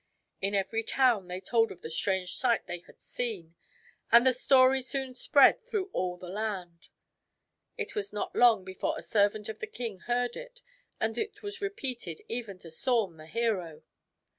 [0.41, 3.53] In every town they told of the strange sight they had seen,
[4.11, 6.93] and the story soon spread through all the THE WHITE HEADED ZAL
[7.77, 7.87] 221 land.
[7.87, 10.63] It was not long before a servant of the king heard it
[10.99, 13.83] and it was repeated even to Saum, the hero.